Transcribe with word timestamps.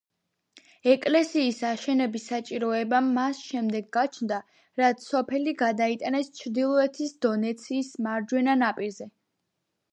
ეკლესიის 0.93 1.59
აშენების 1.71 2.25
საჭიროება 2.31 3.01
მას 3.09 3.43
შემდეგ 3.51 3.91
გაჩნდა, 3.99 4.41
რაც 4.83 5.07
სოფელი 5.11 5.55
გადაიტანეს 5.63 6.35
ჩრდილოეთის 6.43 7.17
დონეცის 7.27 7.97
მარჯვენა 8.09 8.61
ნაპირზე. 8.67 9.13